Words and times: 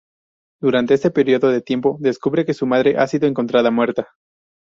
Durante 0.59 0.95
este 0.95 1.11
periodo 1.11 1.49
de 1.49 1.61
tiempo 1.61 1.97
descubre 1.99 2.43
que 2.43 2.55
su 2.55 2.65
madre 2.65 2.97
ha 2.97 3.05
sido 3.05 3.27
encontrada 3.27 3.69
muerta. 3.69 4.07